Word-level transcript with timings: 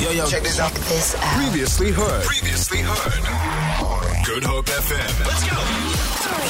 Yo, 0.00 0.12
yo, 0.12 0.26
check 0.26 0.44
this 0.44 0.60
out. 0.60 0.72
This 0.72 1.16
out. 1.16 1.42
Previously 1.42 1.90
heard. 1.90 2.22
Previously 2.24 2.78
heard. 2.82 3.97
Good 4.28 4.44
Hope 4.44 4.66
FM. 4.66 5.26
Let's 5.26 5.48
go. 5.48 5.98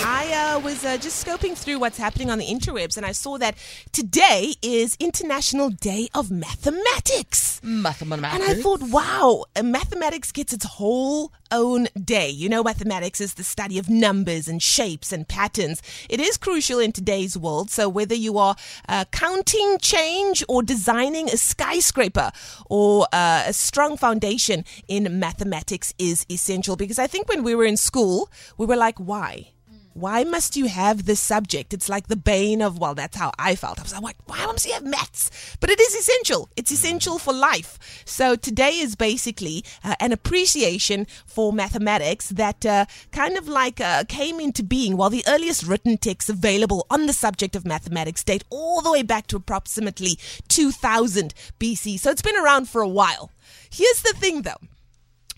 I 0.05 0.57
uh, 0.57 0.61
was 0.61 0.85
uh, 0.85 0.97
just 0.97 1.25
scoping 1.25 1.57
through 1.57 1.79
what's 1.79 1.97
happening 1.97 2.29
on 2.29 2.39
the 2.39 2.47
interwebs, 2.47 2.97
and 2.97 3.07
I 3.07 3.13
saw 3.13 3.39
that 3.39 3.55
today 3.93 4.55
is 4.63 4.97
International 4.99 5.71
Day 5.71 6.09
of 6.13 6.29
Mathematics. 6.29 7.61
Mathematics. 7.63 8.35
And 8.35 8.43
I 8.43 8.61
thought, 8.61 8.83
wow, 8.83 9.45
uh, 9.55 9.63
mathematics 9.63 10.33
gets 10.33 10.53
its 10.53 10.65
whole 10.65 11.33
own 11.51 11.89
day. 12.03 12.29
You 12.29 12.49
know, 12.49 12.63
mathematics 12.63 13.21
is 13.21 13.35
the 13.35 13.45
study 13.45 13.79
of 13.79 13.89
numbers 13.89 14.49
and 14.49 14.63
shapes 14.63 15.13
and 15.13 15.27
patterns. 15.27 15.83
It 16.09 16.21
is 16.21 16.37
crucial 16.37 16.79
in 16.79 16.93
today's 16.93 17.37
world. 17.37 17.71
So, 17.71 17.89
whether 17.89 18.15
you 18.15 18.39
are 18.39 18.57
uh, 18.89 19.05
counting 19.13 19.79
change 19.81 20.45
or 20.49 20.63
designing 20.63 21.29
a 21.29 21.37
skyscraper 21.37 22.33
or 22.69 23.07
uh, 23.13 23.45
a 23.47 23.53
strong 23.53 23.97
foundation 23.97 24.65
in 24.89 25.19
mathematics 25.19 25.95
is 25.99 26.27
essential. 26.31 26.77
Because 26.77 26.99
I 26.99 27.07
think 27.07 27.29
when 27.29 27.43
we 27.43 27.55
were 27.55 27.65
in 27.69 27.77
school, 27.77 28.31
we 28.57 28.67
were 28.67 28.77
like, 28.77 28.99
why? 28.99 29.53
why 29.99 30.23
must 30.23 30.57
you 30.57 30.67
have 30.67 31.05
this 31.05 31.21
subject? 31.21 31.75
It's 31.75 31.89
like 31.89 32.07
the 32.07 32.17
bane 32.17 32.63
of, 32.63 32.79
well, 32.79 32.95
that's 32.95 33.17
how 33.17 33.33
I 33.39 33.57
felt. 33.57 33.81
I 33.81 33.83
was 33.83 33.99
like, 34.01 34.17
why 34.27 34.47
must 34.47 34.67
you 34.67 34.73
have 34.75 34.85
maths? 34.85 35.57
But 35.61 35.71
it 35.71 35.81
is 35.81 35.95
essential. 35.95 36.49
It's 36.57 36.71
essential 36.71 37.19
for 37.19 37.33
life. 37.33 37.79
So 38.05 38.37
today 38.37 38.79
is 38.79 38.95
basically 38.95 39.65
uh, 39.83 39.97
an 39.99 40.13
appreciation 40.13 41.07
for 41.27 41.53
mathematics 41.53 42.29
that 42.29 42.65
uh, 42.65 42.87
kind 43.11 43.37
of 43.37 43.49
like 43.49 43.81
uh, 43.81 44.05
came 44.09 44.39
into 44.39 44.63
being 44.63 44.97
while 44.97 45.11
the 45.11 45.25
earliest 45.27 45.67
written 45.67 45.97
texts 45.97 46.31
available 46.31 46.87
on 46.91 47.07
the 47.07 47.13
subject 47.13 47.57
of 47.57 47.67
mathematics 47.67 48.23
date 48.23 48.45
all 48.51 48.81
the 48.81 48.93
way 48.93 49.03
back 49.03 49.27
to 49.29 49.37
approximately 49.37 50.19
2000 50.47 51.35
BC. 51.59 51.99
So 51.99 52.11
it's 52.11 52.23
been 52.23 52.37
around 52.37 52.69
for 52.69 52.83
a 52.83 52.89
while. 52.89 53.33
Here's 53.71 54.03
the 54.03 54.15
thing 54.17 54.43
though 54.43 54.61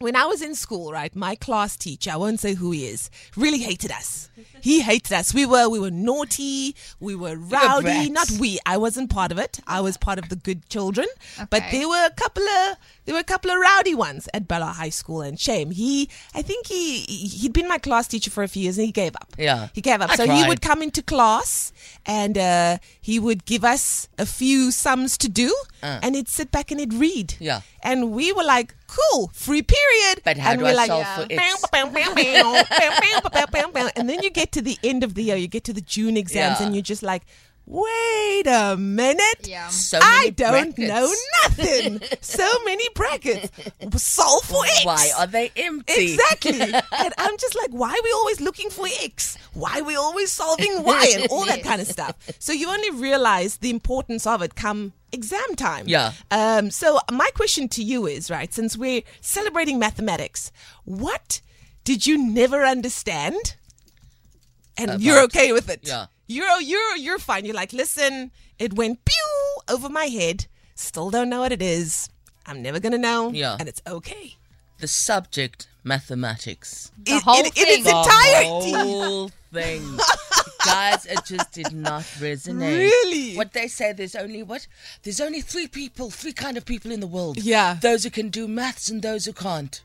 when 0.01 0.17
I 0.17 0.25
was 0.25 0.41
in 0.41 0.55
school, 0.55 0.91
right, 0.93 1.15
my 1.15 1.35
class 1.35 1.77
teacher, 1.77 2.11
I 2.11 2.16
won't 2.16 2.41
say 2.41 2.55
who 2.55 2.71
he 2.71 2.87
is, 2.87 3.11
really 3.37 3.59
hated 3.59 3.93
us. 3.93 4.30
He 4.63 4.80
hated 4.80 5.13
us. 5.13 5.35
We 5.35 5.45
were 5.47 5.69
we 5.69 5.79
were 5.79 5.91
naughty, 5.91 6.74
we 6.99 7.15
were 7.15 7.37
rowdy. 7.37 7.83
brats. 7.83 8.11
Not 8.11 8.30
we. 8.41 8.59
I 8.65 8.79
wasn't 8.79 9.11
part 9.11 9.30
of 9.30 9.39
it. 9.39 9.61
I 9.66 9.80
was 9.80 9.97
part 9.99 10.19
of 10.19 10.29
the 10.30 10.37
good 10.37 10.69
children. 10.69 11.07
But 11.51 11.63
there 11.71 11.89
were 11.89 12.07
a 12.07 12.11
couple 12.11 12.43
of 12.43 12.77
there 13.05 13.15
were 13.15 13.21
a 13.21 13.24
couple 13.24 13.51
of 13.51 13.59
rowdy 13.59 13.95
ones 13.95 14.29
at 14.33 14.49
Bella 14.49 14.66
High 14.66 14.91
School 14.91 15.21
and 15.21 15.39
shame. 15.39 15.71
He 15.71 16.09
I 16.35 16.43
think 16.43 16.67
he 16.67 17.01
he'd 17.02 17.52
been 17.52 17.69
my 17.69 17.79
class 17.79 18.09
teacher 18.09 18.30
for 18.30 18.43
a 18.43 18.49
few 18.49 18.63
years 18.63 18.79
and 18.79 18.87
he 18.87 18.93
gave 18.93 19.15
up. 19.17 19.33
Yeah. 19.39 19.69
He 19.74 19.83
gave 19.83 20.01
up. 20.01 20.11
I 20.11 20.17
so 20.17 20.27
he 20.27 20.46
would 20.49 20.63
come 20.63 20.83
into 20.83 21.02
class 21.02 21.73
and 22.07 22.39
uh, 22.39 22.79
he 23.01 23.19
would 23.19 23.45
give 23.45 23.65
us 23.65 24.09
a 24.19 24.27
few 24.27 24.71
sums 24.71 25.19
to 25.19 25.29
do 25.29 25.55
and 25.83 26.15
he'd 26.15 26.29
sit 26.29 26.51
back 26.51 26.71
and 26.71 26.80
he'd 26.80 26.95
read. 26.95 27.35
Uh. 27.35 27.37
Yeah. 27.41 27.61
And 27.83 28.13
we 28.13 28.33
were 28.33 28.45
like, 28.45 28.74
cool, 28.91 29.30
free 29.33 29.63
period. 29.63 30.23
But 30.24 30.38
how 30.38 30.52
and 30.52 30.60
do 30.60 30.66
I 30.66 30.73
like, 30.73 30.88
solve 30.88 31.02
yeah. 31.02 31.16
for 31.16 31.23
it? 31.23 31.33
and 33.96 34.09
then 34.09 34.23
you 34.23 34.30
get 34.30 34.52
to 34.52 34.63
the 34.63 34.79
end 34.83 35.05
of 35.05 35.15
the 35.15 35.23
year, 35.23 35.37
you 35.37 35.49
get 35.49 35.65
to 35.65 35.73
the 35.73 35.80
June 35.80 36.16
exams, 36.16 36.60
yeah. 36.60 36.66
and 36.66 36.74
you're 36.74 36.83
just 36.83 37.02
like, 37.02 37.23
wait 37.71 38.46
a 38.49 38.76
minute. 38.76 39.46
Yeah. 39.46 39.68
So 39.68 39.99
I 40.02 40.30
don't 40.30 40.74
brackets. 40.74 40.79
know 40.79 41.13
nothing. 41.45 42.01
so 42.21 42.49
many 42.65 42.85
brackets. 42.95 43.49
Solve 43.96 44.43
for 44.43 44.65
X. 44.65 44.85
Why 44.85 45.12
are 45.16 45.27
they 45.29 45.52
empty? 45.57 46.15
Exactly. 46.15 46.60
and 46.73 47.15
I'm 47.16 47.38
just 47.38 47.54
like, 47.57 47.71
why 47.71 47.90
are 47.90 48.02
we 48.02 48.12
always 48.12 48.40
looking 48.40 48.71
for 48.71 48.87
X? 49.02 49.38
Why 49.54 49.79
are 49.80 49.85
we 49.85 49.95
always 49.95 50.32
solving 50.32 50.82
Y 50.82 51.12
and 51.15 51.27
all 51.30 51.46
that 51.46 51.62
kind 51.62 51.80
of 51.80 51.87
stuff? 51.87 52.16
So 52.40 52.52
you 52.52 52.68
only 52.68 52.90
realize 52.90 53.59
the 53.59 53.71
importance 53.71 54.27
of 54.27 54.43
it 54.43 54.57
come 54.57 54.93
exam 55.12 55.55
time. 55.55 55.87
Yeah. 55.87 56.12
Um, 56.32 56.71
so 56.71 56.99
my 57.12 57.30
question 57.34 57.68
to 57.68 57.84
you 57.84 58.07
is, 58.07 58.30
right, 58.30 58.52
since 58.52 58.77
we're 58.77 59.02
celebrating 59.21 59.79
mathematics, 59.79 60.51
what 60.84 61.40
did 61.84 62.05
you 62.05 62.18
never 62.18 62.65
understand? 62.65 63.55
And 64.77 65.00
you're 65.00 65.22
okay 65.25 65.53
with 65.53 65.69
it. 65.69 65.81
Yeah. 65.83 66.06
You're 66.31 66.61
you're 66.61 66.97
you're 66.97 67.19
fine. 67.19 67.45
You're 67.45 67.57
like, 67.57 67.73
listen, 67.73 68.31
it 68.57 68.75
went 68.75 69.05
pew 69.05 69.63
over 69.69 69.89
my 69.89 70.05
head. 70.05 70.47
Still 70.77 71.11
don't 71.11 71.29
know 71.29 71.41
what 71.41 71.51
it 71.51 71.61
is. 71.61 72.09
I'm 72.47 72.63
never 72.63 72.79
gonna 72.79 72.99
know. 72.99 73.31
Yeah. 73.33 73.57
And 73.59 73.69
it's 73.69 73.83
okay 73.85 74.37
The 74.79 74.87
subject, 74.87 75.67
mathematics. 75.83 76.93
The 77.05 77.13
in, 77.15 77.21
whole 77.21 77.41
in, 77.41 77.47
in 77.47 77.51
its 77.57 77.83
thing. 77.83 78.73
The 78.73 78.79
whole 78.79 79.31
thing. 79.53 79.99
Guys, 80.65 81.05
it 81.07 81.21
just 81.25 81.53
did 81.53 81.73
not 81.73 82.03
resonate. 82.21 82.79
Really? 82.79 83.35
What 83.37 83.53
they 83.53 83.67
say, 83.67 83.93
there's 83.93 84.15
only 84.15 84.43
what? 84.43 84.67
There's 85.03 85.21
only 85.21 85.41
three 85.41 85.67
people, 85.67 86.11
three 86.11 86.33
kind 86.33 86.57
of 86.57 86.65
people 86.65 86.93
in 86.93 87.01
the 87.01 87.07
world. 87.07 87.39
Yeah. 87.39 87.79
Those 87.81 88.05
who 88.05 88.11
can 88.11 88.29
do 88.29 88.47
maths 88.47 88.89
and 88.89 89.03
those 89.03 89.25
who 89.25 89.33
can't. 89.33 89.83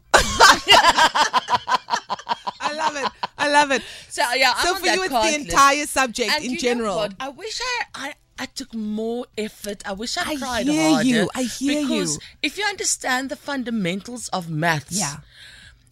I 2.60 2.74
love 2.76 2.96
it. 2.96 3.12
I 3.38 3.50
love 3.52 3.72
it. 3.72 3.82
So 4.10 4.22
yeah, 4.36 4.54
I'm 4.56 4.66
so 4.66 4.76
for 4.76 4.86
you, 4.88 5.04
it's 5.04 5.10
the 5.14 5.20
list. 5.20 5.38
entire 5.40 5.86
subject 5.86 6.32
And 6.32 6.44
in 6.44 6.52
you 6.52 6.58
know 6.58 6.62
general. 6.62 7.08
I 7.20 7.30
wish 7.30 7.60
I, 7.62 7.84
I 7.96 8.14
I 8.38 8.46
took 8.48 8.74
more 8.74 9.26
effort. 9.38 9.84
I 9.88 9.94
wish 9.94 10.18
I, 10.18 10.24
I 10.32 10.36
tried 10.36 10.68
hear 10.68 10.90
harder. 10.92 11.08
you. 11.08 11.30
I 11.36 11.44
hear 11.44 11.80
you. 11.82 11.88
because 11.88 12.20
if 12.42 12.58
you 12.58 12.66
understand 12.66 13.30
the 13.30 13.36
fundamentals 13.36 14.28
of 14.30 14.50
maths, 14.50 14.98
Yeah. 15.00 15.18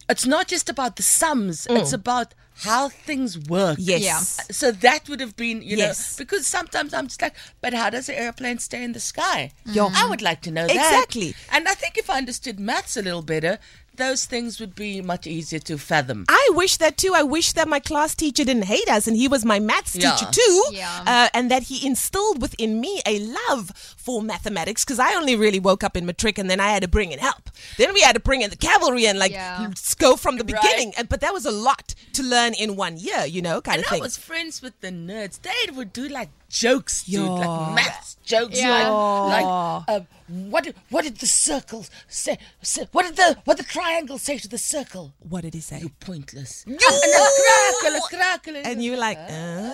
it's 0.08 0.26
not 0.26 0.48
just 0.48 0.68
about 0.68 0.96
the 0.96 1.02
sums. 1.02 1.66
Mm. 1.66 1.80
It's 1.80 1.92
about 1.92 2.34
how 2.58 2.88
things 2.88 3.38
work. 3.38 3.76
Yes. 3.80 4.02
Uh, 4.02 4.04
yeah. 4.04 4.18
So 4.52 4.70
that 4.72 5.08
would 5.08 5.20
have 5.20 5.36
been, 5.36 5.62
you 5.62 5.76
Yes. 5.76 6.18
know, 6.18 6.22
because 6.24 6.46
sometimes 6.46 6.92
I'm 6.94 7.06
just 7.08 7.20
like, 7.22 7.34
but 7.60 7.72
how 7.74 7.88
does 7.90 8.08
an 8.08 8.14
airplane 8.16 8.58
stay 8.58 8.84
in 8.84 8.92
the 8.92 9.00
sky? 9.00 9.52
Yeah. 9.64 9.88
I 9.94 10.06
would 10.08 10.22
like 10.22 10.40
to 10.42 10.50
know 10.50 10.66
that. 10.66 10.76
Exactly. 10.76 11.34
And 11.50 11.66
I 11.66 11.74
think 11.74 11.96
if 11.98 12.08
I 12.10 12.18
understood 12.18 12.60
maths 12.60 12.96
a 12.96 13.02
little 13.02 13.22
better, 13.22 13.58
those 13.96 14.24
things 14.26 14.60
would 14.60 14.74
be 14.74 15.00
much 15.00 15.26
easier 15.26 15.58
to 15.60 15.78
fathom. 15.78 16.24
I 16.28 16.50
wish 16.52 16.76
that 16.78 16.96
too. 16.96 17.12
I 17.14 17.22
wish 17.22 17.52
that 17.52 17.68
my 17.68 17.80
class 17.80 18.14
teacher 18.14 18.44
didn't 18.44 18.64
hate 18.64 18.88
us 18.88 19.06
and 19.06 19.16
he 19.16 19.28
was 19.28 19.44
my 19.44 19.58
maths 19.60 19.94
Yeah. 19.96 20.14
teacher 20.16 20.30
too. 20.32 20.64
Yeah. 20.72 21.02
Uh, 21.06 21.28
and 21.34 21.50
that 21.50 21.64
he 21.64 21.86
instilled 21.86 22.42
within 22.42 22.80
me 22.80 23.00
a 23.06 23.18
love 23.48 23.70
for 23.96 24.22
mathematics 24.22 24.84
because 24.84 24.98
I 24.98 25.14
only 25.14 25.36
really 25.36 25.60
woke 25.60 25.84
up 25.84 25.96
in 25.96 26.06
matric 26.06 26.38
and 26.38 26.50
then 26.50 26.60
I 26.60 26.68
had 26.70 26.82
to 26.82 26.88
bring 26.88 27.12
in 27.12 27.18
help. 27.18 27.43
Then 27.78 27.92
we 27.94 28.00
had 28.00 28.14
to 28.14 28.20
bring 28.20 28.42
in 28.42 28.50
the 28.50 28.56
cavalry 28.56 29.06
and 29.06 29.18
like 29.18 29.32
Yeah. 29.32 29.70
go 29.98 30.16
from 30.16 30.36
the 30.38 30.44
Right. 30.44 30.60
beginning. 30.62 30.94
And, 30.96 31.08
but 31.08 31.20
that 31.20 31.32
was 31.32 31.44
a 31.46 31.50
lot 31.50 31.94
to 32.14 32.22
learn 32.22 32.54
in 32.54 32.76
one 32.76 32.96
year, 32.98 33.24
you 33.24 33.42
know, 33.42 33.60
kind 33.60 33.76
And 33.76 33.84
of 33.84 33.90
thing. 33.90 34.00
I 34.00 34.04
was 34.04 34.16
friends 34.16 34.62
with 34.62 34.80
the 34.80 34.88
nerds. 34.90 35.40
They 35.42 35.70
would 35.72 35.92
do 35.92 36.08
like 36.08 36.30
jokes, 36.48 37.04
dude, 37.04 37.14
Yeah. 37.24 37.30
like 37.30 37.74
maths 37.74 38.16
jokes, 38.24 38.58
Yeah. 38.58 38.88
like, 38.88 39.44
like 39.44 39.84
uh, 39.88 40.00
what 40.26 40.64
did, 40.64 40.74
what 40.90 41.02
did 41.04 41.18
the 41.18 41.26
circle 41.26 41.84
say, 42.08 42.38
say? 42.62 42.88
What 42.92 43.04
did 43.06 43.16
the 43.16 43.38
what 43.44 43.56
did 43.56 43.66
the 43.66 43.70
triangle 43.70 44.18
say 44.18 44.38
to 44.38 44.48
the 44.48 44.58
circle? 44.58 45.12
what 45.28 45.42
did 45.42 45.54
he 45.54 45.60
say? 45.60 45.80
You're 45.80 45.90
pointless. 46.00 46.64
and 46.66 46.76
a 46.76 46.78
crackle, 46.78 48.00
crackle, 48.08 48.56
and 48.56 48.82
you're 48.84 48.96
like, 48.96 49.18
uh? 49.28 49.72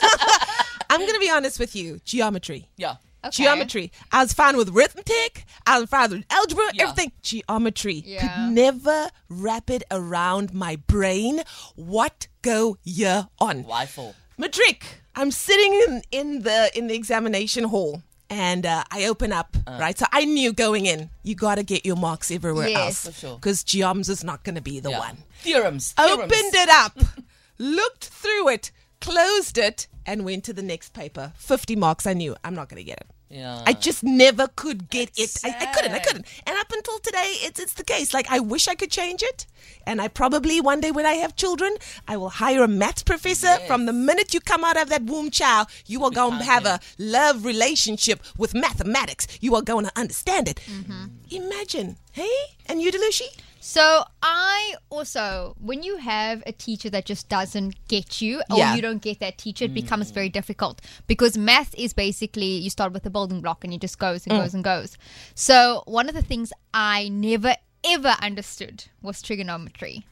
I'm 0.90 1.00
going 1.00 1.12
to 1.14 1.18
be 1.20 1.30
honest 1.30 1.58
with 1.58 1.74
you. 1.76 2.00
Geometry. 2.04 2.68
yeah. 2.76 2.96
Okay. 3.26 3.44
Geometry. 3.44 3.92
I 4.12 4.22
was 4.22 4.32
fine 4.32 4.56
with 4.56 4.74
arithmetic. 4.74 5.44
I 5.66 5.80
was 5.80 5.88
fine 5.88 6.10
with 6.10 6.24
algebra. 6.30 6.64
Yeah. 6.74 6.84
Everything. 6.84 7.12
Geometry. 7.22 8.02
Yeah. 8.06 8.20
Could 8.46 8.52
never 8.54 9.08
wrap 9.28 9.70
it 9.70 9.82
around 9.90 10.52
my 10.54 10.76
brain. 10.86 11.42
What 11.74 12.28
go 12.42 12.78
you 12.84 13.22
on? 13.38 13.64
Why 13.64 13.86
for? 13.86 14.14
Matric. 14.38 14.84
I'm 15.14 15.30
sitting 15.30 15.72
in, 15.72 16.02
in 16.12 16.42
the 16.42 16.70
in 16.76 16.86
the 16.88 16.94
examination 16.94 17.64
hall. 17.64 18.02
And 18.28 18.66
uh, 18.66 18.82
I 18.90 19.04
open 19.06 19.32
up, 19.32 19.56
right? 19.68 19.96
So 19.96 20.04
I 20.10 20.24
knew 20.24 20.52
going 20.52 20.84
in, 20.86 21.10
you 21.22 21.36
got 21.36 21.54
to 21.54 21.62
get 21.62 21.86
your 21.86 21.94
marks 21.94 22.32
everywhere 22.32 22.66
Yes. 22.68 23.06
else. 23.06 23.14
For 23.14 23.20
sure. 23.20 23.34
Because 23.36 23.62
geoms 23.62 24.08
is 24.08 24.24
not 24.24 24.42
going 24.42 24.56
to 24.56 24.60
be 24.60 24.80
the 24.80 24.90
Yeah. 24.90 24.98
one 24.98 25.18
Theorems. 25.42 25.92
theorems. 25.92 26.20
opened 26.22 26.54
it 26.54 26.68
up, 26.68 26.98
looked 27.58 28.06
through 28.06 28.48
it, 28.48 28.72
closed 29.00 29.58
it, 29.58 29.86
and 30.04 30.24
went 30.24 30.42
to 30.42 30.52
the 30.52 30.62
next 30.62 30.92
paper. 30.92 31.34
50 31.36 31.76
marks. 31.76 32.04
I 32.04 32.14
knew 32.14 32.34
I'm 32.42 32.56
not 32.56 32.68
going 32.68 32.78
to 32.80 32.84
get 32.84 32.98
it. 32.98 33.06
Yeah. 33.28 33.62
I 33.66 33.72
just 33.72 34.04
never 34.04 34.48
could 34.54 34.88
get 34.88 35.14
That's 35.16 35.44
it. 35.44 35.52
I, 35.52 35.64
I 35.64 35.66
couldn't. 35.74 35.92
I 35.92 35.98
couldn't. 35.98 36.26
And 36.46 36.56
up 36.58 36.70
until 36.72 36.98
today, 37.00 37.34
it's 37.42 37.58
it's 37.58 37.74
the 37.74 37.84
case. 37.84 38.14
Like 38.14 38.30
I 38.30 38.38
wish 38.38 38.68
I 38.68 38.74
could 38.74 38.90
change 38.90 39.22
it, 39.22 39.46
and 39.84 40.00
I 40.00 40.08
probably 40.08 40.60
one 40.60 40.80
day 40.80 40.92
when 40.92 41.06
I 41.06 41.14
have 41.14 41.34
children, 41.34 41.74
I 42.06 42.16
will 42.16 42.28
hire 42.28 42.62
a 42.62 42.68
maths 42.68 43.02
professor. 43.02 43.58
From 43.66 43.86
the 43.86 43.92
minute 43.92 44.32
you 44.32 44.40
come 44.40 44.64
out 44.64 44.76
of 44.80 44.88
that 44.90 45.02
womb, 45.02 45.30
child, 45.30 45.68
you 45.86 46.04
are 46.04 46.10
going 46.10 46.38
to 46.38 46.44
have 46.44 46.66
a 46.66 46.78
love 46.98 47.44
relationship 47.44 48.20
with 48.38 48.54
mathematics. 48.54 49.26
You 49.40 49.54
are 49.56 49.62
going 49.62 49.86
to 49.86 49.92
understand 49.96 50.48
it. 50.48 50.60
Mm-hmm. 50.66 51.06
Imagine, 51.30 51.96
hey, 52.12 52.30
and 52.66 52.80
you, 52.80 52.92
Delushi. 52.92 53.28
So 53.68 54.04
I 54.22 54.76
also, 54.90 55.56
when 55.58 55.82
you 55.82 55.96
have 55.96 56.40
a 56.46 56.52
teacher 56.52 56.88
that 56.90 57.04
just 57.04 57.28
doesn't 57.28 57.74
get 57.88 58.22
you, 58.22 58.40
or 58.48 58.58
Yeah. 58.58 58.76
you 58.76 58.80
don't 58.80 59.02
get 59.02 59.18
that 59.18 59.38
teacher, 59.38 59.64
it 59.64 59.74
becomes 59.74 60.12
mm. 60.12 60.14
very 60.14 60.28
difficult 60.28 60.80
because 61.08 61.36
math 61.36 61.74
is 61.74 61.92
basically 61.92 62.46
you 62.46 62.70
start 62.70 62.92
with 62.92 63.04
a 63.06 63.10
building 63.10 63.40
block 63.40 63.64
and 63.64 63.74
it 63.74 63.80
just 63.80 63.98
goes 63.98 64.24
and 64.24 64.36
mm. 64.36 64.40
goes 64.40 64.54
and 64.54 64.62
goes. 64.62 64.96
So 65.34 65.82
one 65.86 66.08
of 66.08 66.14
the 66.14 66.22
things 66.22 66.52
I 66.72 67.08
never 67.08 67.56
ever 67.88 68.14
understood 68.22 68.84
was 69.02 69.22
trigonometry. 69.22 70.06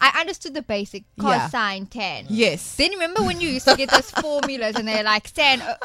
I 0.00 0.18
understood 0.20 0.54
the 0.54 0.62
basic 0.62 1.04
Yeah. 1.16 1.48
cosine 1.48 1.86
tan. 1.86 2.26
Yes. 2.30 2.76
Then 2.76 2.92
remember 2.92 3.22
when 3.22 3.40
you 3.40 3.48
used 3.48 3.68
to 3.68 3.76
get 3.76 3.90
those 3.90 4.10
formulas 4.22 4.76
and 4.76 4.88
they're 4.88 5.02
like 5.04 5.30
tan, 5.30 5.60
uh, 5.60 5.76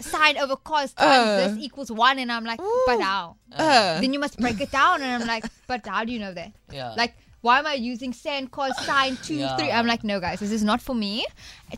sine 0.00 0.38
over 0.38 0.54
cos 0.56 0.92
times 0.92 1.54
this 1.56 1.64
equals 1.64 1.90
one, 1.90 2.18
and 2.20 2.30
I'm 2.30 2.44
like, 2.44 2.60
but 2.86 3.00
how? 3.00 3.36
Uh. 3.52 4.00
Then 4.00 4.12
you 4.12 4.20
must 4.20 4.38
break 4.38 4.60
it 4.60 4.70
down, 4.70 5.02
and 5.02 5.20
I'm 5.22 5.26
like, 5.28 5.44
but 5.66 5.84
how 5.86 6.04
do 6.04 6.12
you 6.12 6.18
know 6.20 6.32
that? 6.34 6.52
Yeah. 6.70 6.94
Like. 6.96 7.14
Why 7.44 7.58
am 7.58 7.66
I 7.66 7.74
using 7.74 8.14
sine, 8.14 8.46
cos, 8.48 8.72
sine, 8.86 9.18
two, 9.22 9.34
Yeah. 9.34 9.54
three? 9.58 9.70
I'm 9.70 9.86
like, 9.86 10.02
no, 10.02 10.18
guys, 10.18 10.40
this 10.40 10.50
is 10.50 10.64
not 10.64 10.80
for 10.80 10.94
me. 10.94 11.26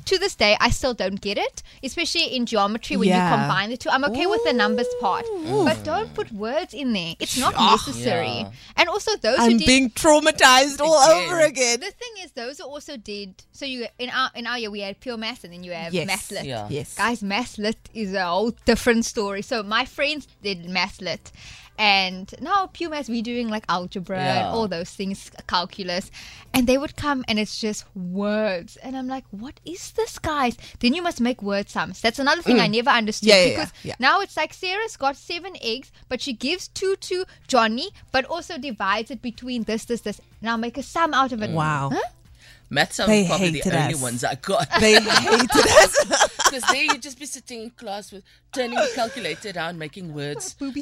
To 0.04 0.16
this 0.16 0.36
day, 0.36 0.56
I 0.60 0.70
still 0.70 0.94
don't 0.94 1.20
get 1.20 1.38
it, 1.38 1.60
especially 1.82 2.36
in 2.36 2.46
geometry 2.46 2.96
when 2.96 3.08
Yeah. 3.08 3.28
you 3.28 3.36
combine 3.36 3.70
the 3.70 3.76
two. 3.76 3.90
I'm 3.90 4.04
okay 4.04 4.26
with 4.26 4.44
the 4.44 4.52
numbers 4.52 4.86
part, 5.00 5.26
but 5.66 5.82
don't 5.82 6.14
put 6.14 6.30
words 6.30 6.72
in 6.72 6.92
there. 6.92 7.16
It's 7.18 7.36
not 7.36 7.54
ah. 7.56 7.72
necessary. 7.72 8.28
Yeah. 8.28 8.50
And 8.76 8.88
also, 8.88 9.16
those 9.16 9.38
who 9.38 9.42
I'm 9.42 9.56
did 9.58 9.66
being 9.66 9.90
traumatized 9.90 10.78
all 10.80 11.02
Again. 11.02 11.32
over 11.32 11.40
again. 11.40 11.80
the 11.80 11.90
thing 11.90 12.14
is, 12.22 12.30
those 12.42 12.58
who 12.58 12.64
also 12.66 12.96
did. 12.96 13.42
So 13.50 13.64
you 13.66 13.88
in 13.98 14.10
our 14.10 14.30
in 14.36 14.46
our 14.46 14.58
year 14.60 14.70
we 14.70 14.82
had 14.86 15.00
pure 15.00 15.16
math, 15.16 15.42
and 15.42 15.52
then 15.52 15.64
you 15.64 15.72
have 15.72 15.92
Yes. 15.92 16.06
math 16.06 16.30
lit. 16.30 16.44
Yeah. 16.44 16.68
Yes. 16.70 16.94
Guys, 16.94 17.24
math 17.24 17.58
lit 17.58 17.78
is 17.92 18.14
a 18.14 18.24
whole 18.24 18.52
different 18.66 19.04
story. 19.04 19.42
So 19.42 19.64
my 19.64 19.84
friends 19.84 20.28
did 20.44 20.68
math 20.68 21.00
lit, 21.00 21.32
and 21.78 22.34
now 22.40 22.68
pure 22.72 22.90
maths 22.90 23.08
we 23.08 23.22
doing 23.22 23.48
like 23.48 23.64
algebra 23.68 24.18
and 24.18 24.46
all 24.46 24.68
those 24.68 24.90
things, 24.90 25.30
calculus, 25.46 26.10
and 26.54 26.66
they 26.66 26.78
would 26.78 26.96
come 26.96 27.24
and 27.28 27.38
it's 27.38 27.60
just 27.60 27.84
words, 27.94 28.76
and 28.76 28.96
I'm 28.96 29.08
like, 29.08 29.24
what 29.30 29.60
is 29.64 29.92
this, 29.92 30.18
guys? 30.18 30.56
Then 30.80 30.94
you 30.94 31.02
must 31.02 31.20
make 31.20 31.42
word 31.42 31.68
sums. 31.68 32.00
That's 32.00 32.18
another 32.18 32.42
thing 32.42 32.60
I 32.60 32.66
never 32.66 32.90
understood 32.90 33.26
Mm. 33.26 33.28
Yeah, 33.28 33.36
yeah, 33.36 33.44
yeah, 33.44 33.56
because 33.56 33.72
yeah. 33.82 33.94
now 33.98 34.20
it's 34.20 34.36
like 34.36 34.54
Sarah's 34.54 34.96
got 34.96 35.16
seven 35.16 35.56
eggs, 35.60 35.90
but 36.08 36.20
she 36.20 36.32
gives 36.32 36.68
two 36.68 36.96
to 36.96 37.24
Johnny, 37.48 37.90
but 38.12 38.24
also 38.24 38.58
divides 38.58 39.10
it 39.10 39.20
between 39.20 39.64
this, 39.64 39.84
this, 39.84 40.02
this. 40.02 40.20
Now 40.40 40.56
make 40.56 40.78
a 40.78 40.82
sum 40.82 41.12
out 41.14 41.32
of 41.32 41.42
it. 41.42 41.50
Wow. 41.50 41.90
Maths 42.68 42.98
are 43.00 43.06
They 43.06 43.26
probably 43.26 43.50
the 43.50 43.58
hated 43.58 43.74
only 43.74 43.94
us. 43.94 44.02
ones 44.02 44.24
I 44.24 44.34
got. 44.34 44.68
They 44.80 44.94
hated 45.00 45.50
us. 45.50 46.32
Because 46.46 46.62
there 46.70 46.84
you'd 46.84 47.02
just 47.02 47.18
be 47.18 47.26
sitting 47.26 47.62
in 47.64 47.70
class 47.70 48.12
with 48.12 48.22
turning 48.52 48.76
the 48.76 48.88
calculator 48.94 49.52
down, 49.52 49.78
making 49.78 50.14
words. 50.14 50.54
Booby. 50.58 50.80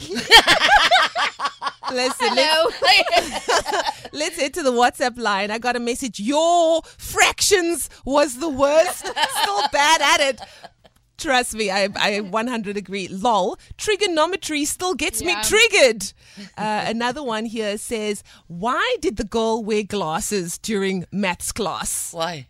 Listen, 1.90 2.28
Hello. 2.30 2.70
let's, 2.82 4.12
let's 4.12 4.36
head 4.40 4.52
to 4.54 4.62
the 4.62 4.72
WhatsApp 4.72 5.16
line. 5.18 5.50
I 5.50 5.58
got 5.58 5.74
a 5.74 5.80
message. 5.80 6.20
Your 6.20 6.82
fractions 6.98 7.88
was 8.04 8.38
the 8.40 8.48
worst. 8.48 9.06
Still 9.06 9.62
bad 9.72 10.00
at 10.02 10.20
it. 10.20 10.40
Trust 11.24 11.54
me, 11.54 11.70
I, 11.70 11.88
I 11.96 12.20
100 12.20 12.76
agree. 12.76 13.08
Lol, 13.08 13.56
trigonometry 13.78 14.66
still 14.66 14.94
gets 14.94 15.22
me 15.22 15.34
triggered. 15.42 16.12
Uh, 16.58 16.84
another 16.86 17.22
one 17.22 17.46
here 17.46 17.78
says, 17.78 18.22
Why 18.46 18.96
did 19.00 19.16
the 19.16 19.24
girl 19.24 19.64
wear 19.64 19.84
glasses 19.84 20.58
during 20.58 21.06
maths 21.10 21.50
class? 21.50 22.12
Why? 22.12 22.48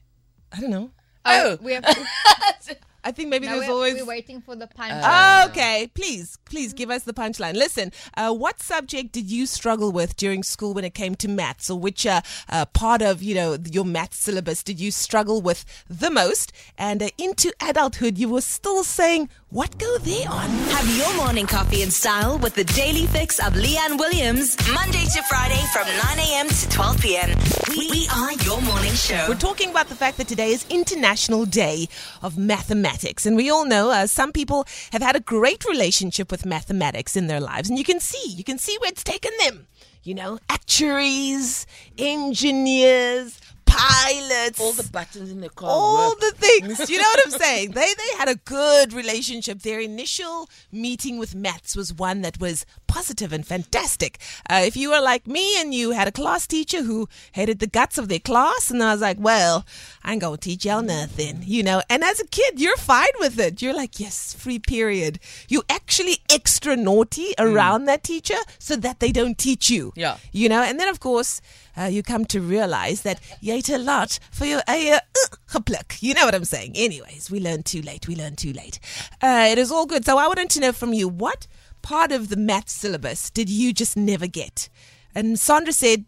I 0.50 0.58
don't 0.58 0.70
know. 0.70 0.90
Oh. 1.24 1.56
we 1.62 1.74
have. 1.74 1.84
I 3.04 3.12
think 3.12 3.28
maybe 3.28 3.46
Now 3.46 3.56
there's 3.56 3.68
we're, 3.68 3.74
always. 3.74 3.94
we're 3.94 4.06
waiting 4.06 4.40
for 4.40 4.56
the 4.56 4.66
punch. 4.66 5.50
Okay, 5.50 5.90
please, 5.94 6.38
please 6.46 6.72
give 6.72 6.90
us 6.90 7.02
the 7.02 7.12
punchline. 7.12 7.54
Listen, 7.54 7.92
uh, 8.16 8.32
what 8.32 8.62
subject 8.62 9.12
did 9.12 9.30
you 9.30 9.46
struggle 9.46 9.92
with 9.92 10.16
during 10.16 10.42
school 10.42 10.72
when 10.72 10.84
it 10.84 10.94
came 10.94 11.14
to 11.16 11.28
maths, 11.28 11.68
or 11.68 11.78
which 11.78 12.06
uh, 12.06 12.22
uh, 12.48 12.64
part 12.66 13.02
of 13.02 13.22
you 13.22 13.34
know 13.34 13.58
your 13.70 13.84
maths 13.84 14.18
syllabus 14.18 14.62
did 14.62 14.80
you 14.80 14.90
struggle 14.90 15.42
with 15.42 15.64
the 15.88 16.10
most? 16.10 16.52
And 16.78 17.02
uh, 17.02 17.08
into 17.18 17.52
adulthood, 17.60 18.16
you 18.16 18.28
were 18.30 18.40
still 18.40 18.82
saying, 18.84 19.28
"What 19.54 19.78
go 19.78 19.98
they 19.98 20.24
on?" 20.24 20.50
Have 20.74 20.96
your 20.98 21.14
morning 21.14 21.46
coffee 21.46 21.82
in 21.82 21.90
style 21.92 22.38
with 22.38 22.56
the 22.56 22.64
daily 22.64 23.06
fix 23.06 23.38
of 23.38 23.54
Leigh-Anne 23.54 23.96
Williams, 23.98 24.56
Monday 24.72 25.04
to 25.04 25.22
Friday 25.28 25.62
from 25.72 25.86
9 25.86 26.18
a.m. 26.18 26.48
to 26.48 26.68
12 26.70 27.00
p.m. 27.00 27.38
We, 27.68 27.88
we 27.88 28.08
are 28.12 28.32
your 28.32 28.60
morning 28.62 28.94
show. 28.94 29.26
We're 29.28 29.36
talking 29.36 29.70
about 29.70 29.86
the 29.86 29.94
fact 29.94 30.16
that 30.16 30.26
today 30.26 30.50
is 30.50 30.66
International 30.70 31.44
Day 31.44 31.88
of 32.20 32.36
Mathematics. 32.36 33.26
And 33.26 33.36
we 33.36 33.48
all 33.48 33.64
know 33.64 33.92
uh, 33.92 34.08
some 34.08 34.32
people 34.32 34.66
have 34.90 35.02
had 35.02 35.14
a 35.14 35.20
great 35.20 35.64
relationship 35.64 36.32
with 36.32 36.44
mathematics 36.44 37.14
in 37.14 37.28
their 37.28 37.40
lives. 37.40 37.68
And 37.68 37.78
you 37.78 37.84
can 37.84 38.00
see, 38.00 38.32
you 38.32 38.42
can 38.42 38.58
see 38.58 38.76
where 38.80 38.90
it's 38.90 39.04
taken 39.04 39.30
them. 39.44 39.68
You 40.02 40.16
know, 40.16 40.40
actuaries, 40.48 41.64
engineers, 41.96 43.40
pilots. 43.74 44.60
All 44.60 44.72
the 44.72 44.88
buttons 44.90 45.30
in 45.30 45.40
the 45.40 45.48
car 45.48 45.70
all 45.70 46.10
work. 46.10 46.20
the 46.20 46.32
things. 46.36 46.90
You 46.90 46.98
know 46.98 47.08
what 47.14 47.26
I'm 47.26 47.38
saying? 47.40 47.70
They 47.72 47.80
they 47.94 48.18
had 48.18 48.28
a 48.28 48.36
good 48.36 48.92
relationship. 48.92 49.60
Their 49.60 49.80
initial 49.80 50.48
meeting 50.70 51.18
with 51.18 51.34
maths 51.34 51.76
was 51.76 51.92
one 51.92 52.22
that 52.22 52.40
was 52.40 52.66
positive 52.86 53.32
and 53.32 53.46
fantastic. 53.46 54.18
Uh, 54.48 54.62
if 54.64 54.76
you 54.76 54.90
were 54.90 55.00
like 55.00 55.26
me 55.26 55.60
and 55.60 55.74
you 55.74 55.92
had 55.92 56.08
a 56.08 56.12
class 56.12 56.46
teacher 56.46 56.82
who 56.82 57.08
hated 57.32 57.58
the 57.58 57.66
guts 57.66 57.98
of 57.98 58.08
their 58.08 58.20
class, 58.20 58.70
and 58.70 58.82
I 58.82 58.92
was 58.92 59.00
like, 59.00 59.18
well, 59.18 59.66
I 60.02 60.12
ain't 60.12 60.20
gonna 60.20 60.36
teach 60.36 60.64
y'all 60.64 60.82
nothing, 60.82 61.42
you 61.44 61.62
know. 61.62 61.82
And 61.90 62.04
as 62.04 62.20
a 62.20 62.26
kid, 62.26 62.60
you're 62.60 62.76
fine 62.76 63.14
with 63.18 63.38
it. 63.38 63.62
You're 63.62 63.74
like, 63.74 63.98
yes, 63.98 64.34
free 64.34 64.58
period. 64.58 65.18
You 65.48 65.62
actually 65.68 66.18
extra 66.30 66.76
naughty 66.76 67.34
around 67.38 67.86
that 67.86 68.02
teacher 68.04 68.38
so 68.58 68.76
that 68.76 69.00
they 69.00 69.12
don't 69.12 69.38
teach 69.38 69.70
you. 69.70 69.92
Yeah. 69.96 70.18
You 70.32 70.48
know, 70.48 70.62
and 70.62 70.78
then 70.78 70.88
of 70.88 71.00
course 71.00 71.40
uh, 71.76 71.84
you 71.84 72.02
come 72.02 72.24
to 72.26 72.40
realize 72.40 73.02
that 73.02 73.20
you 73.40 73.52
a 73.68 73.78
lot 73.78 74.18
for 74.30 74.44
your 74.44 74.62
eie 74.68 74.92
uh, 74.92 75.00
gepluk. 75.48 76.02
You 76.02 76.14
know 76.14 76.24
what 76.24 76.34
I'm 76.34 76.44
saying? 76.44 76.72
Anyways, 76.74 77.30
we 77.30 77.40
learn 77.40 77.62
too 77.62 77.82
late. 77.82 78.06
We 78.08 78.16
learn 78.16 78.36
too 78.36 78.52
late. 78.52 78.80
Uh, 79.22 79.46
it 79.50 79.58
is 79.58 79.70
all 79.72 79.86
good. 79.86 80.04
So 80.04 80.18
I 80.18 80.26
wanted 80.26 80.50
to 80.50 80.60
know 80.60 80.72
from 80.72 80.92
you 80.92 81.08
what 81.08 81.46
part 81.82 82.12
of 82.12 82.28
the 82.28 82.36
math 82.36 82.68
syllabus 82.68 83.30
did 83.30 83.48
you 83.50 83.72
just 83.72 83.96
never 83.96 84.26
get? 84.26 84.68
And 85.16 85.38
Sandra 85.38 85.72
said 85.72 86.06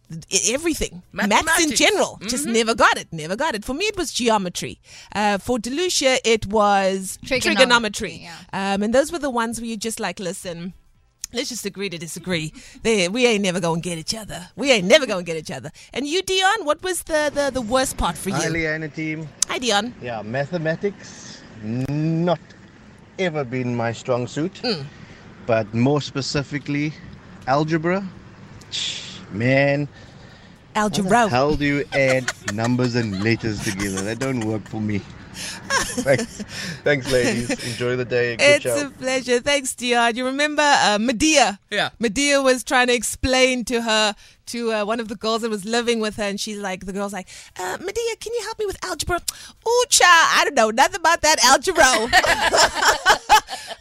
everything. 0.49 1.05
Maths 1.13 1.63
in 1.63 1.71
general. 1.77 2.19
Just 2.27 2.45
never 2.45 2.75
got 2.75 2.99
it. 2.99 3.07
Never 3.13 3.37
got 3.37 3.55
it. 3.55 3.65
For 3.65 3.73
me, 3.73 3.85
it 3.85 3.97
was 3.97 4.11
geometry. 4.13 4.81
Uh, 5.15 5.39
for 5.39 5.59
Delucia, 5.59 6.19
it 6.25 6.47
was 6.47 7.17
Trigonometry, 7.25 7.55
trigonometry. 7.55 8.13
yeah. 8.25 8.35
Um, 8.75 8.83
and 8.83 8.93
those 8.93 9.13
were 9.13 9.21
the 9.21 9.31
ones 9.31 9.61
where 9.61 9.69
you 9.69 9.77
just 9.77 10.01
like, 10.01 10.19
listen, 10.19 10.73
let's 11.37 11.51
just 11.51 11.67
agree 11.67 11.89
to 11.91 11.99
disagree. 11.99 12.53
They, 12.83 13.09
we 13.09 13.27
ain't 13.27 13.43
never 13.43 13.61
gonna 13.61 13.81
get 13.81 13.99
each 13.99 14.15
other. 14.15 14.49
We 14.57 14.73
ain't 14.73 14.87
never 14.87 15.07
gonna 15.07 15.23
get 15.23 15.37
each 15.37 15.51
other. 15.51 15.71
And 15.93 16.07
you, 16.07 16.23
Dion, 16.23 16.65
what 16.65 16.83
was 16.83 17.03
the, 17.03 17.31
the, 17.33 17.51
the 17.53 17.61
worst 17.61 17.97
part 17.97 18.17
for 18.17 18.31
you? 18.31 18.37
Hi, 18.37 18.49
Leigh-Anne 18.49 18.91
team. 18.91 19.29
Hi, 19.49 19.59
Dion. 19.59 19.95
Yeah, 20.03 20.23
mathematics, 20.23 21.43
not 21.63 22.41
ever 23.19 23.45
been 23.45 23.77
my 23.77 23.93
strong 23.93 24.27
suit. 24.27 24.55
Mm. 24.65 24.85
But 25.47 25.73
more 25.73 26.01
specifically, 26.01 26.93
algebra. 27.47 28.05
Man, 29.31 29.89
Algebra. 30.75 31.29
how 31.29 31.55
do 31.55 31.65
you 31.65 31.85
add 31.93 32.31
numbers 32.53 32.95
and 32.97 33.23
letters 33.23 33.63
together? 33.63 34.03
That 34.03 34.19
don't 34.19 34.45
work 34.45 34.67
for 34.69 34.81
me. 34.81 35.03
Thanks, 36.03 36.43
thanks 36.85 37.11
ladies. 37.11 37.51
Enjoy 37.73 37.97
the 37.97 38.05
day. 38.05 38.37
Good 38.37 38.45
It's 38.45 38.63
show. 38.65 38.87
a 38.87 38.91
pleasure. 38.91 39.41
Thanks, 39.41 39.75
Dion. 39.75 40.15
You 40.17 40.27
remember 40.27 40.63
uh, 40.63 40.99
Madea? 41.01 41.59
Yeah. 41.71 41.91
Madea 42.01 42.43
was 42.43 42.63
trying 42.65 42.89
to 42.89 42.95
explain 42.95 43.65
to 43.67 43.81
her, 43.83 44.15
to 44.47 44.73
uh, 44.73 44.85
one 44.85 45.01
of 45.01 45.09
the 45.09 45.17
girls 45.17 45.43
that 45.43 45.51
was 45.51 45.65
living 45.65 46.01
with 46.01 46.17
her, 46.17 46.25
and 46.25 46.41
she's 46.41 46.59
like, 46.59 46.87
the 46.87 46.93
girl's 46.93 47.13
like, 47.13 47.29
uh, 47.59 47.77
Madea, 47.79 48.21
can 48.21 48.33
you 48.33 48.43
help 48.43 48.59
me 48.59 48.67
with 48.67 48.83
algebra? 48.85 49.21
Ooh, 49.69 49.85
child, 49.89 50.29
I 50.35 50.43
don't 50.45 50.55
know 50.55 50.71
nothing 50.71 51.01
about 51.01 51.21
that 51.23 51.43
algebra. 51.45 51.85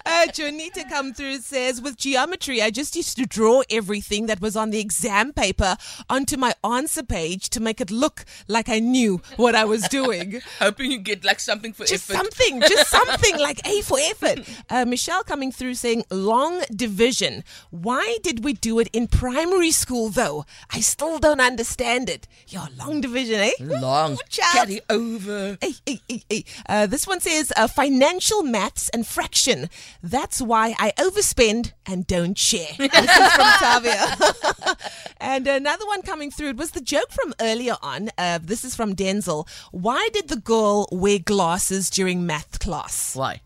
uh, 0.06 0.28
Jonita 0.32 0.88
come 0.90 1.14
through 1.14 1.38
says, 1.38 1.82
with 1.82 1.98
geometry, 1.98 2.62
I 2.62 2.70
just 2.72 2.96
used 2.96 3.18
to 3.18 3.26
draw 3.26 3.62
everything 3.70 4.26
that 4.28 4.42
was 4.42 4.56
on 4.56 4.70
the 4.72 4.80
exam 4.80 5.34
paper 5.34 5.78
onto 6.10 6.38
my 6.38 6.54
answer 6.64 7.04
page 7.04 7.50
to 7.50 7.60
make 7.60 7.82
it 7.82 7.92
look 7.92 8.26
like 8.48 8.70
I 8.70 8.80
knew 8.80 9.22
what 9.38 9.56
I 9.56 9.66
was 9.66 9.88
doing. 9.88 10.42
Hoping 10.60 10.92
you 10.92 11.00
get 11.00 11.24
like 11.24 11.40
something 11.40 11.74
for 11.74 11.86
Just 11.86 12.10
effort. 12.10 12.18
something, 12.18 12.62
just 12.62 12.90
something 12.90 13.38
like 13.40 13.66
A 13.68 13.82
for 13.82 13.98
effort. 14.00 14.40
Uh, 14.70 14.86
Michelle 14.86 15.24
coming 15.24 15.52
through 15.52 15.76
saying 15.76 16.04
long 16.10 16.62
division. 16.74 17.44
Why 17.72 18.18
did 18.24 18.44
we 18.44 18.54
do 18.54 18.80
it 18.80 18.90
in 18.94 19.08
primary 19.08 19.72
school 19.72 20.10
though? 20.10 20.46
I 20.72 20.80
still 20.82 21.20
don't 21.20 21.40
understand 21.42 22.10
it. 22.10 22.28
Your 22.48 22.68
long 22.78 23.02
division, 23.02 23.40
eh? 23.40 23.52
Long. 23.60 24.14
Ooh. 24.14 24.18
Carry 24.54 24.82
over. 24.90 25.58
Hey, 25.62 25.74
hey, 25.86 26.02
hey, 26.10 26.24
hey. 26.30 26.46
Uh, 26.68 26.86
this 26.88 27.08
one 27.08 27.20
says 27.20 27.52
uh, 27.56 27.68
financial 27.68 28.44
maths 28.44 28.90
and 28.90 29.06
fraction. 29.06 29.70
That's 30.02 30.42
why 30.42 30.76
I 30.80 30.92
overspend 30.98 31.74
and 31.86 32.06
don't 32.08 32.38
share. 32.38 32.68
This 32.78 32.94
is 32.94 33.34
from 33.34 33.52
Tavia. 33.60 34.76
and 35.20 35.48
another 35.48 35.86
one 35.86 36.02
coming 36.02 36.32
through. 36.32 36.50
It 36.50 36.58
was 36.58 36.72
the 36.72 36.82
joke 36.82 37.12
from 37.12 37.34
earlier 37.42 37.76
on. 37.82 38.10
Uh, 38.18 38.40
this 38.42 38.64
is 38.64 38.76
from 38.76 38.96
Denzel. 38.96 39.48
Why 39.72 40.10
did 40.14 40.28
the 40.30 40.38
girl 40.38 40.88
wear 40.92 41.20
glasses 41.20 41.90
during 41.90 42.26
math 42.26 42.60
class? 42.60 43.16
Why? 43.16 43.42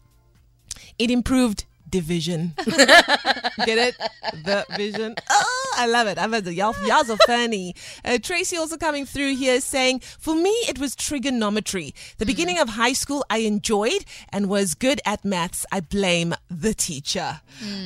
It 0.97 1.09
improved 1.09 1.65
division. 1.89 2.53
Get 2.65 3.77
it? 3.77 3.95
The 4.43 4.65
vision. 4.75 5.15
Oh, 5.29 5.73
I 5.77 5.87
love 5.87 6.07
it. 6.07 6.17
I 6.17 6.25
love 6.25 6.47
it. 6.47 6.53
Y'all, 6.53 6.75
y'all 6.85 7.09
are 7.11 7.17
funny. 7.25 7.75
Uh, 8.03 8.17
Tracy 8.21 8.57
also 8.57 8.77
coming 8.77 9.05
through 9.05 9.35
here 9.35 9.61
saying, 9.61 9.99
for 9.99 10.35
me, 10.35 10.51
it 10.67 10.79
was 10.79 10.95
trigonometry. 10.95 11.93
The 12.17 12.25
beginning 12.25 12.59
of 12.59 12.69
high 12.69 12.93
school, 12.93 13.25
I 13.29 13.39
enjoyed 13.39 14.05
and 14.29 14.49
was 14.49 14.75
good 14.75 15.01
at 15.05 15.23
maths. 15.25 15.65
I 15.71 15.79
blame 15.81 16.35
the 16.49 16.73
teacher. 16.73 17.41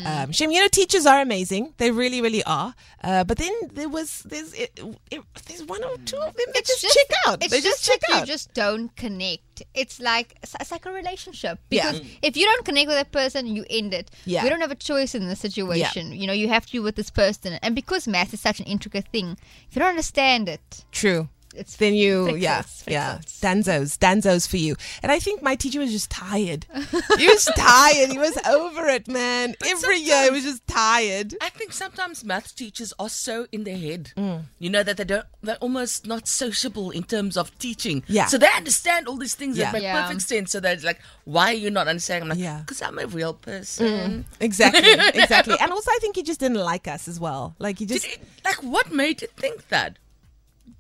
Um, 0.06 0.32
Shem, 0.32 0.52
you 0.52 0.62
know, 0.62 0.68
teachers 0.68 1.06
are 1.06 1.22
amazing. 1.22 1.74
They 1.78 1.92
really, 1.92 2.22
really 2.22 2.44
are. 2.44 2.76
Uh, 3.04 3.24
but 3.24 3.38
then 3.38 3.54
there 3.74 3.90
was, 3.90 4.24
there's, 4.24 4.54
it, 4.54 4.80
it, 5.12 5.22
there's 5.48 5.64
one 5.64 5.84
or 5.84 5.98
two 6.06 6.18
of 6.18 6.36
them 6.36 6.46
that 6.54 6.66
just, 6.66 6.82
check 6.82 7.18
out. 7.28 7.44
It's 7.44 7.52
they 7.52 7.62
just, 7.62 7.84
just, 7.84 7.86
check 7.86 8.00
out. 8.12 8.22
you 8.22 8.26
just 8.26 8.54
don't 8.54 8.96
connect. 8.96 9.53
It's 9.74 10.00
like 10.00 10.36
it's, 10.42 10.72
like 10.72 10.86
a 10.86 10.92
relationship 10.92 11.60
Yeah. 11.70 11.92
because 11.92 12.02
mm. 12.02 12.18
if 12.22 12.38
you 12.38 12.46
don't 12.46 12.66
connect 12.66 12.88
with 12.88 12.98
that 12.98 13.12
person, 13.12 13.48
you 13.48 13.66
end 13.70 13.94
it. 13.94 14.10
Yeah. 14.26 14.44
We 14.44 14.50
don't 14.50 14.62
have 14.62 14.72
a 14.72 14.76
choice 14.76 15.16
in 15.16 15.28
this 15.28 15.40
situation. 15.40 16.12
You 16.12 16.28
know, 16.28 16.34
you 16.34 16.48
have 16.50 16.66
to 16.66 16.72
be 16.72 16.80
with 16.80 16.96
this 16.96 17.10
person, 17.10 17.60
and 17.62 17.76
because 17.76 18.08
math 18.08 18.34
is 18.34 18.42
such 18.42 18.60
an 18.60 18.66
intricate 18.66 19.08
thing, 19.10 19.38
if 19.70 19.76
you 19.76 19.80
don't 19.80 19.90
understand 19.90 20.50
it, 20.50 20.86
True. 20.92 21.30
It's 21.56 21.76
Then 21.78 21.94
you, 21.94 22.28
Flick 22.30 22.42
yeah, 22.42 22.60
us, 22.60 22.82
flick 22.84 22.94
yeah. 22.94 23.20
Danzo's, 23.42 23.98
Danzo's 23.98 24.48
for 24.48 24.58
you. 24.58 24.76
And 25.02 25.12
I 25.12 25.20
think 25.20 25.42
my 25.42 25.56
teacher 25.56 25.80
was 25.80 25.92
just 25.92 26.10
tired. 26.10 26.66
he 27.18 27.28
was 27.28 27.46
tired. 27.56 28.10
He 28.12 28.18
was 28.18 28.38
over 28.48 28.88
it, 28.88 29.08
man. 29.08 29.56
Every 29.66 29.98
year 29.98 30.24
he 30.26 30.30
was 30.32 30.44
just 30.44 30.66
tired. 30.68 31.36
I 31.42 31.50
think 31.50 31.74
sometimes 31.74 32.24
math 32.24 32.56
teachers 32.56 32.94
are 33.00 33.10
so 33.10 33.48
in 33.52 33.64
their 33.64 33.78
head, 33.78 34.12
Mm. 34.18 34.44
you 34.60 34.70
know, 34.70 34.84
that 34.84 34.98
they 34.98 35.04
don't, 35.04 35.26
they're 35.42 35.56
almost 35.58 36.06
not 36.08 36.28
sociable 36.28 36.92
in 36.92 37.04
terms 37.04 37.38
of 37.38 37.58
teaching. 37.60 38.04
Yeah. 38.08 38.26
So 38.28 38.38
they 38.38 38.50
understand 38.56 39.08
all 39.08 39.18
these 39.18 39.36
things 39.36 39.58
Yeah. 39.58 39.66
that 39.66 39.74
make 39.74 39.84
Yeah. 39.84 40.02
perfect 40.04 40.22
sense. 40.24 40.52
So 40.52 40.60
they're 40.60 40.78
like, 40.78 41.00
why 41.26 41.52
are 41.52 41.54
you 41.54 41.70
not 41.72 41.88
understanding? 41.88 42.24
I'm 42.24 42.30
like, 42.38 42.44
Yeah. 42.44 42.58
Mm. 42.58 42.62
because 42.66 42.82
I'm 42.82 43.00
a 43.00 43.08
real 43.08 43.34
person. 43.34 44.26
Exactly, 44.40 44.82
exactly. 45.22 45.56
And 45.60 45.72
also, 45.72 45.90
I 45.92 45.98
think 46.02 46.16
he 46.16 46.24
just 46.24 46.40
didn't 46.40 46.58
like 46.58 46.88
us 46.88 47.08
as 47.08 47.20
well. 47.20 47.56
Like 47.60 47.80
he 47.80 47.86
Did 47.86 48.02
just, 48.02 48.08
it, 48.16 48.22
like, 48.46 48.58
what 48.64 48.92
made 48.92 49.22
you 49.22 49.28
think 49.38 49.68
that? 49.70 49.98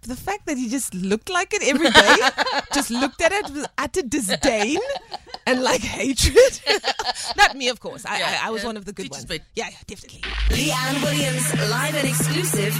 The 0.03 0.15
fact 0.15 0.47
that 0.47 0.57
he 0.57 0.67
just 0.69 0.93
looked 0.93 1.29
like 1.29 1.53
it 1.53 1.63
every 1.63 1.89
day, 1.89 2.15
just 2.73 2.91
looked 2.91 3.21
at 3.21 3.31
it 3.31 3.49
with 3.51 3.65
utter 3.77 4.01
disdain 4.01 4.79
and 5.47 5.61
like 5.63 5.81
hatred. 5.81 6.59
Not 7.37 7.55
me, 7.55 7.69
of 7.69 7.79
course. 7.79 8.05
I, 8.05 8.19
Yeah, 8.19 8.39
I, 8.43 8.47
I 8.47 8.49
was 8.51 8.63
yeah. 8.63 8.67
one 8.67 8.77
of 8.77 8.83
the 8.85 8.91
good 8.91 9.03
Teacher's 9.03 9.25
ones. 9.25 9.39
pet. 9.39 9.41
Yeah, 9.55 9.69
yeah, 9.71 9.77
definitely. 9.87 10.21
Leigh-Anne 10.51 11.01
Williams, 11.03 11.53
live 11.69 11.95
and 11.95 12.07
exclusive 12.07 12.73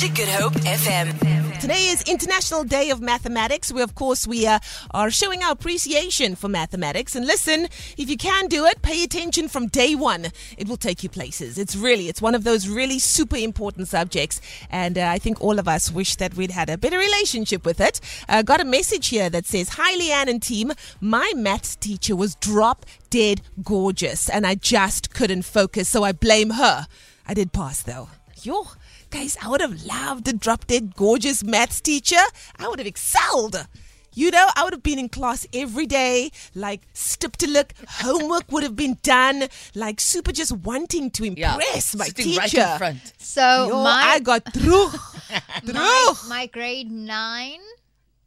to 0.00 0.08
Good 0.08 0.28
Hope 0.28 0.54
FM. 0.54 1.51
Today 1.62 1.90
is 1.90 2.02
International 2.08 2.64
Day 2.64 2.90
of 2.90 3.00
Mathematics. 3.00 3.72
We, 3.72 3.82
of 3.82 3.94
course, 3.94 4.26
we 4.26 4.48
uh, 4.48 4.58
are 4.90 5.12
showing 5.12 5.44
our 5.44 5.52
appreciation 5.52 6.34
for 6.34 6.48
mathematics. 6.48 7.14
And 7.14 7.24
listen, 7.24 7.68
if 7.96 8.10
you 8.10 8.16
can 8.16 8.48
do 8.48 8.64
it, 8.64 8.82
pay 8.82 9.04
attention 9.04 9.46
from 9.46 9.68
day 9.68 9.94
one. 9.94 10.32
It 10.58 10.68
will 10.68 10.76
take 10.76 11.04
you 11.04 11.08
places. 11.08 11.58
It's 11.58 11.76
really, 11.76 12.08
it's 12.08 12.20
one 12.20 12.34
of 12.34 12.42
those 12.42 12.66
really 12.66 12.98
super 12.98 13.36
important 13.36 13.86
subjects. 13.86 14.40
And 14.70 14.98
uh, 14.98 15.06
I 15.06 15.20
think 15.20 15.40
all 15.40 15.60
of 15.60 15.68
us 15.68 15.88
wish 15.88 16.16
that 16.16 16.34
we'd 16.34 16.50
had 16.50 16.68
a 16.68 16.76
better 16.76 16.98
relationship 16.98 17.64
with 17.64 17.80
it. 17.80 18.00
Uh, 18.28 18.42
got 18.42 18.60
a 18.60 18.64
message 18.64 19.10
here 19.10 19.30
that 19.30 19.46
says, 19.46 19.68
Hi, 19.74 19.96
Leigh-Anne 19.96 20.28
and 20.28 20.42
team. 20.42 20.72
My 21.00 21.32
maths 21.36 21.76
teacher 21.76 22.16
was 22.16 22.34
drop 22.34 22.86
dead 23.08 23.40
gorgeous, 23.62 24.28
and 24.28 24.48
I 24.48 24.56
just 24.56 25.14
couldn't 25.14 25.42
focus, 25.42 25.88
so 25.88 26.02
I 26.02 26.10
blame 26.10 26.50
her. 26.50 26.88
I 27.24 27.34
did 27.34 27.52
pass 27.52 27.82
though. 27.82 28.08
Yo, 28.42 28.66
guys, 29.12 29.36
I 29.42 29.48
would 29.48 29.60
have 29.60 29.84
loved 29.84 30.26
a 30.28 30.32
drop 30.32 30.66
dead 30.66 30.96
gorgeous 30.96 31.44
maths 31.44 31.80
teacher. 31.80 32.16
I 32.58 32.66
would 32.68 32.78
have 32.78 32.88
excelled. 32.88 33.56
You 34.14 34.30
know, 34.30 34.46
I 34.56 34.64
would 34.64 34.74
have 34.74 34.82
been 34.82 34.98
in 34.98 35.08
class 35.08 35.46
every 35.54 35.86
day, 35.86 36.30
like 36.54 36.82
stip 36.92 37.36
to 37.38 37.48
look, 37.48 37.72
homework 37.88 38.50
would 38.52 38.62
have 38.62 38.76
been 38.76 38.98
done, 39.02 39.48
like 39.74 40.00
super 40.00 40.32
just 40.32 40.52
wanting 40.52 41.10
to 41.12 41.28
Yeah. 41.28 41.54
impress 41.54 41.94
my 41.94 42.08
teacher. 42.08 42.38
right 42.40 42.54
in 42.54 42.78
front. 42.78 43.12
so 43.18 43.68
Yo, 43.68 43.82
my 43.82 44.02
I 44.04 44.18
got 44.20 44.52
through. 44.52 44.88
through. 45.64 45.72
my, 45.74 46.14
my 46.28 46.46
grade 46.46 46.90
9 46.90 47.58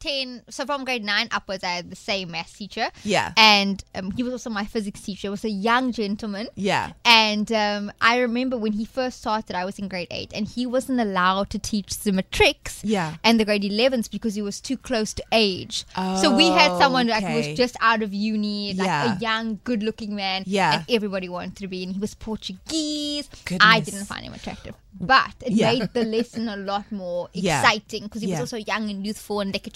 10 0.05 0.43
so 0.50 0.65
from 0.65 0.83
grade 0.85 1.03
9 1.03 1.27
upwards 1.31 1.63
i 1.63 1.74
had 1.77 1.89
the 1.89 1.95
same 1.95 2.27
math 2.31 2.55
teacher 2.55 2.88
Yeah. 3.03 3.31
and 3.38 3.83
um, 3.95 4.12
he 4.12 4.21
was 4.24 4.33
also 4.33 4.50
my 4.50 4.65
physics 4.65 5.01
teacher 5.01 5.27
He 5.27 5.29
was 5.29 5.43
a 5.45 5.50
young 5.69 5.91
gentleman 5.91 6.47
Yeah. 6.55 6.91
and 7.03 7.51
um, 7.51 7.91
i 8.01 8.13
remember 8.19 8.55
when 8.65 8.74
he 8.74 8.85
first 8.85 9.17
started 9.24 9.55
i 9.55 9.65
was 9.69 9.79
in 9.79 9.88
grade 9.88 10.07
8 10.12 10.31
and 10.38 10.47
he 10.47 10.63
wasn't 10.75 11.00
allowed 11.07 11.50
to 11.55 11.59
teach 11.71 11.97
the 12.05 12.12
matrics 12.12 12.74
Yeah. 12.83 13.15
and 13.24 13.39
the 13.39 13.45
grade 13.45 13.63
11s 13.63 14.07
because 14.17 14.35
he 14.35 14.43
was 14.50 14.62
too 14.62 14.77
close 14.89 15.13
to 15.19 15.24
age 15.31 15.85
so 16.21 16.35
we 16.35 16.47
had 16.50 16.77
someone 16.77 17.07
like 17.07 17.24
who 17.24 17.35
was 17.41 17.47
just 17.63 17.75
out 17.81 18.01
of 18.03 18.13
uni 18.13 18.74
like 18.75 18.85
Yeah. 18.88 19.15
a 19.15 19.19
young 19.19 19.59
good 19.63 19.81
looking 19.81 20.13
man 20.15 20.43
Yeah. 20.45 20.74
and 20.75 20.85
everybody 20.97 21.29
wanted 21.29 21.55
to 21.63 21.67
be 21.67 21.83
and 21.83 21.91
he 21.93 22.00
was 22.00 22.13
portuguese 22.15 23.27
i 23.59 23.79
didn't 23.79 24.05
find 24.05 24.24
him 24.25 24.33
attractive 24.33 24.75
but 25.00 25.34
it 25.42 25.52
Yeah. 25.54 25.74
made 25.74 25.94
the 25.94 26.04
lesson 26.18 26.48
a 26.50 26.56
lot 26.58 26.92
more 26.92 27.30
exciting 27.34 28.04
because 28.04 28.22
he 28.22 28.30
Yeah. 28.30 28.42
was 28.42 28.54
also 28.54 28.64
young 28.66 28.90
and 28.90 29.06
youthful 29.06 29.40
and 29.42 29.54
lekker. 29.54 29.72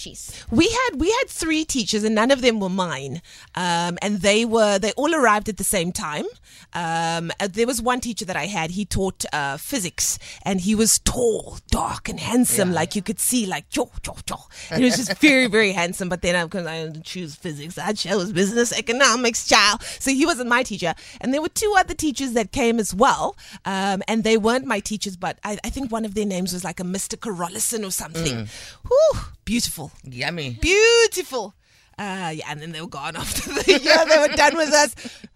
We 0.50 0.68
had 0.68 1.00
we 1.00 1.10
had 1.10 1.28
three 1.28 1.64
teachers, 1.64 2.04
and 2.04 2.14
none 2.14 2.30
of 2.30 2.40
them 2.42 2.58
were 2.60 2.68
mine. 2.70 3.20
Um, 3.54 3.98
and 4.02 4.20
they 4.22 4.44
were 4.44 4.78
they 4.78 4.92
all 4.92 5.14
arrived 5.14 5.48
at 5.48 5.56
the 5.58 5.64
same 5.64 5.92
time. 5.92 6.24
Um, 6.72 7.30
uh, 7.40 7.48
there 7.50 7.66
was 7.66 7.82
one 7.82 8.00
teacher 8.00 8.24
that 8.24 8.36
I 8.36 8.46
had. 8.46 8.70
He 8.72 8.84
taught 8.84 9.24
uh, 9.32 9.56
physics, 9.56 10.18
and 10.42 10.60
he 10.60 10.74
was 10.74 10.98
tall, 11.00 11.58
dark, 11.70 12.08
and 12.08 12.18
handsome. 12.20 12.72
Like 12.72 12.94
you 12.96 13.02
could 13.02 13.20
see, 13.20 13.46
like 13.46 13.68
jo 13.68 13.90
jo 14.02 14.16
jo. 14.26 14.36
And 14.70 14.78
he 14.78 14.84
was 14.84 14.96
just 14.96 15.18
very 15.18 15.46
very 15.48 15.72
handsome. 15.80 16.08
But 16.08 16.22
then 16.22 16.42
because 16.46 16.66
I 16.66 16.84
didn't 16.84 17.04
choose 17.04 17.34
physics, 17.34 17.76
I 17.78 17.92
chose 17.92 18.32
business 18.32 18.72
economics, 18.72 19.46
child. 19.46 19.82
So 19.98 20.10
he 20.10 20.24
wasn't 20.24 20.48
my 20.48 20.62
teacher. 20.62 20.94
And 21.20 21.34
there 21.34 21.42
were 21.42 21.48
two 21.48 21.74
other 21.76 21.94
teachers 21.94 22.32
that 22.32 22.52
came 22.52 22.78
as 22.78 22.94
well, 22.94 23.36
um, 23.64 24.02
and 24.08 24.24
they 24.24 24.36
weren't 24.38 24.64
my 24.64 24.80
teachers. 24.80 25.09
But 25.16 25.38
I, 25.44 25.58
I 25.64 25.70
think 25.70 25.90
one 25.90 26.04
of 26.04 26.14
their 26.14 26.26
names 26.26 26.52
was 26.52 26.62
like 26.64 26.78
a 26.80 26.84
Mr. 26.84 27.16
Carolison 27.18 27.84
or 27.86 27.90
something. 27.90 28.46
Whew, 28.86 29.20
beautiful. 29.44 29.90
Yummy. 30.04 30.58
Beautiful. 30.60 31.54
Uh, 31.98 32.30
yeah, 32.34 32.44
and 32.48 32.60
then 32.62 32.70
they 32.72 32.80
were 32.80 32.86
gone 32.86 33.14
after 33.16 33.52
the 33.52 33.64
year. 33.82 34.04
They 34.08 34.18
were 34.18 34.28
done 34.34 34.56
with 34.56 34.72
us. 34.72 34.94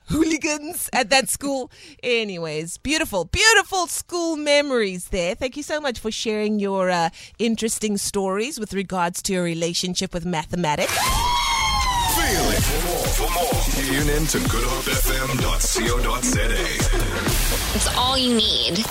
Hooligans 0.08 0.88
at 0.92 1.10
that 1.10 1.28
school. 1.28 1.70
Anyways, 2.02 2.78
beautiful, 2.78 3.24
beautiful 3.26 3.86
school 3.86 4.36
memories 4.36 5.08
there. 5.08 5.34
Thank 5.34 5.56
you 5.58 5.62
so 5.62 5.78
much 5.80 5.98
for 5.98 6.10
sharing 6.10 6.58
your 6.60 6.88
uh, 6.90 7.10
interesting 7.38 7.98
stories 7.98 8.58
with 8.58 8.72
regards 8.72 9.20
to 9.22 9.32
your 9.34 9.42
relationship 9.42 10.14
with 10.14 10.24
mathematics. 10.24 10.96
Feel 12.14 12.50
it. 12.50 12.62
For 12.62 12.80
more, 12.86 13.06
for 13.08 13.28
more, 13.34 13.60
tune 13.84 14.08
in 14.08 14.26
to 14.28 14.38
goodhopefm.co.za. 14.38 16.54
It's 17.76 17.88
all 17.96 18.16
you 18.16 18.34
need. 18.36 18.84